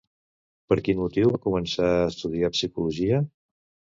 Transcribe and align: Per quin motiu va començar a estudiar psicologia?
Per 0.71 0.77
quin 0.87 0.97
motiu 1.01 1.33
va 1.33 1.41
començar 1.43 1.91
a 1.99 2.09
estudiar 2.13 2.51
psicologia? 2.57 3.21